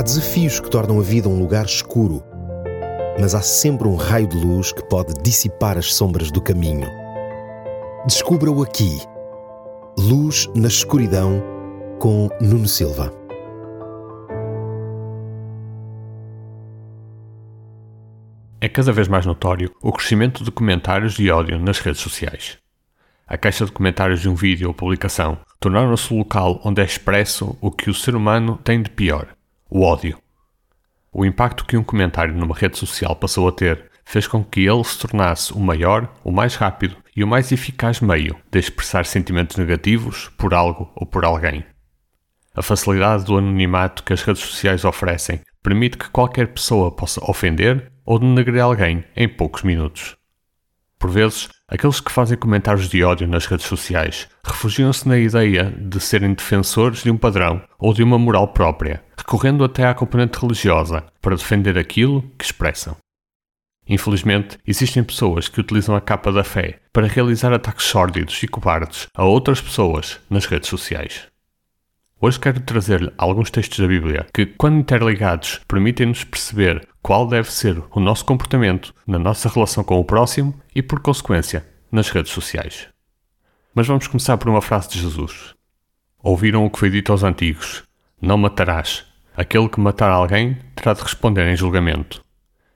Há 0.00 0.02
desafios 0.02 0.58
que 0.58 0.70
tornam 0.70 0.98
a 0.98 1.02
vida 1.02 1.28
um 1.28 1.38
lugar 1.38 1.66
escuro, 1.66 2.24
mas 3.20 3.34
há 3.34 3.42
sempre 3.42 3.86
um 3.86 3.96
raio 3.96 4.26
de 4.26 4.34
luz 4.38 4.72
que 4.72 4.82
pode 4.88 5.12
dissipar 5.22 5.76
as 5.76 5.92
sombras 5.92 6.30
do 6.30 6.40
caminho. 6.40 6.88
Descubra-o 8.06 8.62
aqui. 8.62 8.98
Luz 9.98 10.48
na 10.56 10.68
escuridão 10.68 11.42
com 11.98 12.30
Nuno 12.40 12.66
Silva. 12.66 13.12
É 18.58 18.70
cada 18.70 18.92
vez 18.92 19.06
mais 19.06 19.26
notório 19.26 19.70
o 19.82 19.92
crescimento 19.92 20.42
de 20.42 20.50
comentários 20.50 21.12
de 21.12 21.30
ódio 21.30 21.58
nas 21.58 21.78
redes 21.78 22.00
sociais. 22.00 22.56
A 23.26 23.36
caixa 23.36 23.66
de 23.66 23.72
comentários 23.72 24.22
de 24.22 24.30
um 24.30 24.34
vídeo 24.34 24.68
ou 24.68 24.72
publicação 24.72 25.36
tornaram-se 25.60 26.10
o 26.14 26.16
local 26.16 26.58
onde 26.64 26.80
é 26.80 26.84
expresso 26.86 27.54
o 27.60 27.70
que 27.70 27.90
o 27.90 27.94
ser 27.94 28.16
humano 28.16 28.58
tem 28.64 28.80
de 28.82 28.88
pior: 28.88 29.28
o 29.70 29.82
ódio. 29.82 30.18
O 31.12 31.24
impacto 31.24 31.64
que 31.64 31.76
um 31.76 31.82
comentário 31.82 32.34
numa 32.34 32.54
rede 32.54 32.76
social 32.76 33.14
passou 33.16 33.48
a 33.48 33.52
ter 33.52 33.90
fez 34.04 34.26
com 34.26 34.42
que 34.42 34.66
ele 34.66 34.82
se 34.82 34.98
tornasse 34.98 35.52
o 35.52 35.60
maior, 35.60 36.12
o 36.24 36.32
mais 36.32 36.56
rápido 36.56 36.96
e 37.14 37.22
o 37.22 37.26
mais 37.26 37.52
eficaz 37.52 38.00
meio 38.00 38.36
de 38.50 38.58
expressar 38.58 39.06
sentimentos 39.06 39.56
negativos 39.56 40.28
por 40.36 40.52
algo 40.52 40.90
ou 40.96 41.06
por 41.06 41.24
alguém. 41.24 41.64
A 42.54 42.62
facilidade 42.62 43.24
do 43.24 43.38
anonimato 43.38 44.02
que 44.02 44.12
as 44.12 44.22
redes 44.22 44.42
sociais 44.42 44.84
oferecem 44.84 45.40
permite 45.62 45.96
que 45.96 46.10
qualquer 46.10 46.48
pessoa 46.48 46.90
possa 46.90 47.20
ofender 47.30 47.92
ou 48.04 48.18
denegrir 48.18 48.62
alguém 48.62 49.04
em 49.14 49.28
poucos 49.28 49.62
minutos. 49.62 50.19
Por 51.00 51.10
vezes, 51.10 51.48
aqueles 51.66 51.98
que 51.98 52.12
fazem 52.12 52.36
comentários 52.36 52.86
de 52.86 53.02
ódio 53.02 53.26
nas 53.26 53.46
redes 53.46 53.64
sociais 53.64 54.28
refugiam-se 54.44 55.08
na 55.08 55.16
ideia 55.16 55.64
de 55.64 55.98
serem 55.98 56.34
defensores 56.34 57.02
de 57.02 57.10
um 57.10 57.16
padrão 57.16 57.62
ou 57.78 57.94
de 57.94 58.02
uma 58.02 58.18
moral 58.18 58.48
própria, 58.48 59.02
recorrendo 59.16 59.64
até 59.64 59.86
à 59.86 59.94
componente 59.94 60.38
religiosa 60.38 61.02
para 61.22 61.34
defender 61.34 61.78
aquilo 61.78 62.20
que 62.36 62.44
expressam. 62.44 62.94
Infelizmente, 63.88 64.58
existem 64.66 65.02
pessoas 65.02 65.48
que 65.48 65.58
utilizam 65.58 65.96
a 65.96 66.02
capa 66.02 66.30
da 66.30 66.44
fé 66.44 66.80
para 66.92 67.06
realizar 67.06 67.50
ataques 67.50 67.86
sórdidos 67.86 68.42
e 68.42 68.46
cobardes 68.46 69.08
a 69.16 69.24
outras 69.24 69.58
pessoas 69.58 70.20
nas 70.28 70.44
redes 70.44 70.68
sociais. 70.68 71.30
Hoje 72.20 72.38
quero 72.38 72.60
trazer-lhe 72.60 73.10
alguns 73.16 73.50
textos 73.50 73.78
da 73.78 73.86
Bíblia 73.86 74.26
que, 74.34 74.44
quando 74.44 74.78
interligados, 74.78 75.62
permitem-nos 75.66 76.24
perceber 76.24 76.86
qual 77.02 77.26
deve 77.26 77.50
ser 77.50 77.82
o 77.90 78.00
nosso 78.00 78.24
comportamento 78.24 78.94
na 79.06 79.18
nossa 79.18 79.48
relação 79.48 79.82
com 79.82 79.98
o 79.98 80.04
próximo 80.04 80.54
e, 80.74 80.82
por 80.82 81.00
consequência, 81.00 81.66
nas 81.90 82.10
redes 82.10 82.32
sociais. 82.32 82.88
Mas 83.74 83.86
vamos 83.86 84.06
começar 84.06 84.36
por 84.36 84.48
uma 84.48 84.62
frase 84.62 84.90
de 84.90 85.00
Jesus. 85.00 85.54
Ouviram 86.22 86.64
o 86.64 86.70
que 86.70 86.78
foi 86.78 86.90
dito 86.90 87.12
aos 87.12 87.22
antigos: 87.22 87.84
Não 88.20 88.36
matarás. 88.36 89.04
Aquele 89.36 89.68
que 89.68 89.80
matar 89.80 90.10
alguém 90.10 90.58
terá 90.74 90.92
de 90.92 91.02
responder 91.02 91.46
em 91.46 91.56
julgamento. 91.56 92.22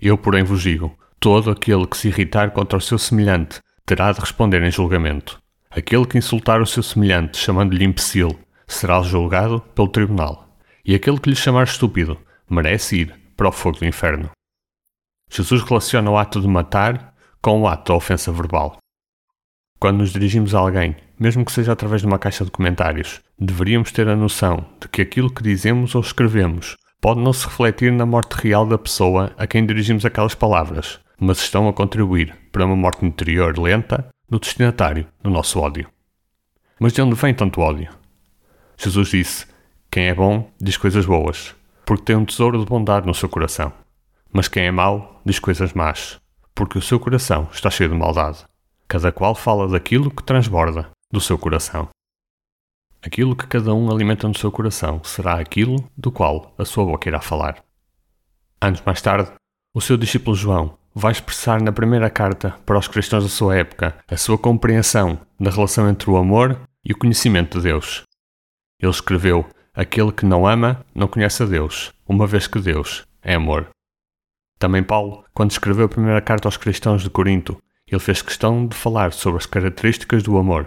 Eu, 0.00 0.18
porém, 0.18 0.42
vos 0.42 0.62
digo: 0.62 0.96
todo 1.18 1.50
aquele 1.50 1.86
que 1.86 1.96
se 1.96 2.08
irritar 2.08 2.50
contra 2.50 2.78
o 2.78 2.80
seu 2.80 2.98
semelhante 2.98 3.60
terá 3.86 4.12
de 4.12 4.20
responder 4.20 4.62
em 4.62 4.70
julgamento. 4.70 5.40
Aquele 5.70 6.06
que 6.06 6.18
insultar 6.18 6.60
o 6.60 6.66
seu 6.66 6.82
semelhante, 6.82 7.38
chamando-lhe 7.38 7.84
imbecil, 7.84 8.38
será 8.66 9.00
julgado 9.02 9.60
pelo 9.74 9.88
tribunal, 9.88 10.56
e 10.84 10.94
aquele 10.94 11.18
que 11.18 11.30
lhe 11.30 11.36
chamar 11.36 11.64
estúpido 11.64 12.18
merece 12.48 12.96
ir 12.96 13.19
para 13.40 13.48
o 13.48 13.52
fogo 13.52 13.78
do 13.78 13.86
inferno. 13.86 14.30
Jesus 15.30 15.62
relaciona 15.62 16.10
o 16.10 16.18
ato 16.18 16.42
de 16.42 16.46
matar 16.46 17.14
com 17.40 17.62
o 17.62 17.66
ato 17.66 17.90
da 17.90 17.96
ofensa 17.96 18.30
verbal. 18.30 18.76
Quando 19.78 20.00
nos 20.00 20.12
dirigimos 20.12 20.54
a 20.54 20.58
alguém, 20.58 20.94
mesmo 21.18 21.42
que 21.42 21.50
seja 21.50 21.72
através 21.72 22.02
de 22.02 22.06
uma 22.06 22.18
caixa 22.18 22.44
de 22.44 22.50
comentários, 22.50 23.22
deveríamos 23.38 23.92
ter 23.92 24.06
a 24.10 24.14
noção 24.14 24.66
de 24.78 24.88
que 24.88 25.00
aquilo 25.00 25.32
que 25.32 25.42
dizemos 25.42 25.94
ou 25.94 26.02
escrevemos 26.02 26.76
pode 27.00 27.22
não 27.22 27.32
se 27.32 27.46
refletir 27.46 27.90
na 27.90 28.04
morte 28.04 28.34
real 28.34 28.66
da 28.66 28.76
pessoa 28.76 29.32
a 29.38 29.46
quem 29.46 29.64
dirigimos 29.64 30.04
aquelas 30.04 30.34
palavras, 30.34 31.00
mas 31.18 31.38
estão 31.38 31.66
a 31.66 31.72
contribuir 31.72 32.36
para 32.52 32.66
uma 32.66 32.76
morte 32.76 33.06
interior 33.06 33.58
lenta 33.58 34.06
no 34.30 34.38
destinatário 34.38 35.06
do 35.22 35.30
nosso 35.30 35.58
ódio. 35.58 35.88
Mas 36.78 36.92
de 36.92 37.00
onde 37.00 37.14
vem 37.14 37.32
tanto 37.32 37.62
ódio? 37.62 37.88
Jesus 38.76 39.08
disse: 39.08 39.46
Quem 39.90 40.08
é 40.08 40.14
bom 40.14 40.52
diz 40.60 40.76
coisas 40.76 41.06
boas, 41.06 41.54
porque 41.90 42.04
tem 42.04 42.14
um 42.14 42.24
tesouro 42.24 42.56
de 42.56 42.64
bondade 42.64 43.04
no 43.04 43.12
seu 43.12 43.28
coração. 43.28 43.72
Mas 44.32 44.46
quem 44.46 44.64
é 44.64 44.70
mau 44.70 45.20
diz 45.26 45.40
coisas 45.40 45.72
más, 45.72 46.20
porque 46.54 46.78
o 46.78 46.80
seu 46.80 47.00
coração 47.00 47.48
está 47.50 47.68
cheio 47.68 47.90
de 47.90 47.96
maldade. 47.96 48.44
Cada 48.86 49.10
qual 49.10 49.34
fala 49.34 49.66
daquilo 49.66 50.08
que 50.08 50.22
transborda 50.22 50.88
do 51.10 51.20
seu 51.20 51.36
coração. 51.36 51.88
Aquilo 53.02 53.34
que 53.34 53.44
cada 53.44 53.74
um 53.74 53.90
alimenta 53.90 54.28
no 54.28 54.38
seu 54.38 54.52
coração 54.52 55.02
será 55.02 55.40
aquilo 55.40 55.84
do 55.96 56.12
qual 56.12 56.54
a 56.56 56.64
sua 56.64 56.84
boca 56.84 57.08
irá 57.08 57.20
falar. 57.20 57.60
Anos 58.60 58.80
mais 58.86 59.02
tarde, 59.02 59.32
o 59.74 59.80
seu 59.80 59.96
discípulo 59.96 60.36
João 60.36 60.78
vai 60.94 61.10
expressar 61.10 61.60
na 61.60 61.72
primeira 61.72 62.08
carta 62.08 62.56
para 62.64 62.78
os 62.78 62.86
cristãos 62.86 63.24
da 63.24 63.30
sua 63.30 63.56
época 63.56 63.98
a 64.06 64.16
sua 64.16 64.38
compreensão 64.38 65.18
da 65.40 65.50
relação 65.50 65.90
entre 65.90 66.08
o 66.08 66.16
amor 66.16 66.56
e 66.84 66.92
o 66.92 66.96
conhecimento 66.96 67.58
de 67.58 67.64
Deus. 67.64 68.04
Ele 68.80 68.92
escreveu: 68.92 69.44
Aquele 69.74 70.10
que 70.10 70.26
não 70.26 70.46
ama 70.46 70.84
não 70.92 71.06
conhece 71.06 71.42
a 71.42 71.46
Deus, 71.46 71.92
uma 72.06 72.26
vez 72.26 72.46
que 72.48 72.58
Deus 72.58 73.04
é 73.22 73.34
amor. 73.34 73.68
Também 74.58 74.82
Paulo, 74.82 75.24
quando 75.32 75.52
escreveu 75.52 75.86
a 75.86 75.88
primeira 75.88 76.20
carta 76.20 76.48
aos 76.48 76.56
cristãos 76.56 77.02
de 77.02 77.10
Corinto, 77.10 77.56
ele 77.86 78.00
fez 78.00 78.20
questão 78.20 78.66
de 78.66 78.76
falar 78.76 79.12
sobre 79.12 79.38
as 79.38 79.46
características 79.46 80.22
do 80.22 80.36
amor. 80.36 80.66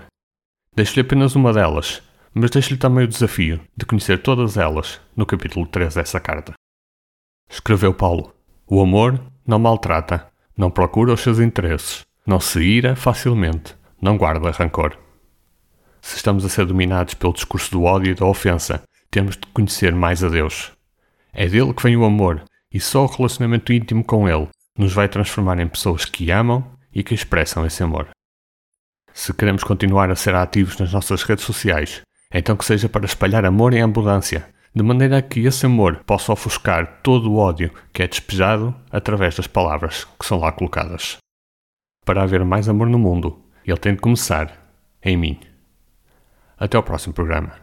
Deixo-lhe 0.76 1.02
apenas 1.02 1.36
uma 1.36 1.52
delas, 1.52 2.02
mas 2.34 2.50
deixo-lhe 2.50 2.80
também 2.80 3.04
o 3.04 3.08
desafio 3.08 3.60
de 3.76 3.86
conhecer 3.86 4.22
todas 4.22 4.58
elas 4.58 5.00
no 5.16 5.26
capítulo 5.26 5.68
3 5.68 5.96
dessa 5.96 6.20
carta. 6.20 6.54
Escreveu 7.50 7.94
Paulo: 7.94 8.34
O 8.66 8.82
amor 8.82 9.20
não 9.46 9.60
maltrata, 9.60 10.28
não 10.58 10.72
procura 10.72 11.14
os 11.14 11.22
seus 11.22 11.40
interesses, 11.40 12.02
não 12.26 12.40
se 12.40 12.62
ira 12.62 12.96
facilmente, 12.96 13.76
não 14.02 14.18
guarda 14.18 14.50
rancor. 14.52 14.98
Se 16.02 16.16
estamos 16.16 16.44
a 16.44 16.50
ser 16.50 16.66
dominados 16.66 17.14
pelo 17.14 17.34
discurso 17.34 17.72
do 17.72 17.84
ódio 17.84 18.12
e 18.12 18.16
da 18.16 18.26
ofensa, 18.26 18.82
temos 19.14 19.38
de 19.38 19.46
conhecer 19.54 19.94
mais 19.94 20.24
a 20.24 20.28
Deus. 20.28 20.72
É 21.32 21.48
dele 21.48 21.72
que 21.72 21.84
vem 21.84 21.96
o 21.96 22.04
amor, 22.04 22.44
e 22.74 22.80
só 22.80 23.04
o 23.04 23.08
relacionamento 23.08 23.72
íntimo 23.72 24.04
com 24.04 24.28
Ele 24.28 24.50
nos 24.76 24.92
vai 24.92 25.08
transformar 25.08 25.60
em 25.60 25.68
pessoas 25.68 26.04
que 26.04 26.32
amam 26.32 26.66
e 26.92 27.04
que 27.04 27.14
expressam 27.14 27.64
esse 27.64 27.84
amor. 27.84 28.10
Se 29.14 29.32
queremos 29.32 29.64
continuar 29.64 30.10
a 30.10 30.16
ser 30.16 30.34
ativos 30.34 30.80
nas 30.80 30.92
nossas 30.92 31.22
redes 31.22 31.46
sociais, 31.46 32.02
então 32.34 32.58
que 32.58 32.66
seja 32.66 32.90
para 32.90 33.06
espalhar 33.06 33.46
amor 33.46 33.76
em 33.76 33.84
abundância, 33.84 34.50
de 34.74 34.82
maneira 34.82 35.22
que 35.22 35.42
esse 35.42 35.68
amor 35.68 36.04
possa 36.08 36.34
ofuscar 36.34 37.02
todo 37.04 37.32
o 37.32 37.38
ódio 37.38 37.72
que 37.94 38.02
é 38.02 38.08
despejado 38.08 38.76
através 38.92 39.36
das 39.36 39.46
palavras 39.46 40.06
que 40.20 40.26
são 40.26 40.40
lá 40.40 40.52
colocadas. 40.52 41.18
Para 42.04 42.24
haver 42.24 42.44
mais 42.44 42.68
amor 42.68 42.90
no 42.90 42.98
mundo, 42.98 43.40
ele 43.64 43.78
tem 43.78 43.94
de 43.94 44.02
começar 44.02 44.76
em 45.04 45.16
mim. 45.16 45.40
Até 46.58 46.78
ao 46.78 46.82
próximo 46.82 47.14
programa. 47.14 47.63